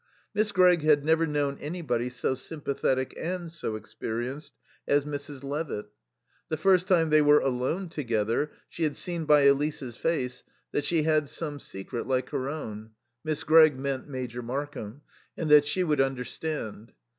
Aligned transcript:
Miss 0.33 0.51
Gregg 0.51 0.81
had 0.81 1.05
never 1.05 1.27
known 1.27 1.59
anybody 1.59 2.09
so 2.09 2.33
sympathetic 2.33 3.13
and 3.17 3.51
so 3.51 3.75
experienced 3.75 4.53
as 4.87 5.05
Mrs. 5.05 5.43
Levitt. 5.43 5.89
The 6.49 6.57
first 6.57 6.87
time 6.87 7.11
they 7.11 7.21
were 7.21 7.37
alone 7.37 7.87
together 7.87 8.49
she 8.67 8.81
had 8.81 8.97
seen 8.97 9.25
by 9.25 9.41
Elise's 9.41 9.95
face 9.97 10.41
that 10.71 10.85
she 10.85 11.03
had 11.03 11.29
some 11.29 11.59
secret 11.59 12.07
like 12.07 12.29
her 12.31 12.49
own 12.49 12.93
(Miss 13.23 13.43
Gregg 13.43 13.77
meant 13.77 14.07
Major 14.09 14.41
Markham), 14.41 15.01
and 15.37 15.51
that 15.51 15.65
she 15.67 15.83
would 15.83 16.01
understand. 16.01 16.93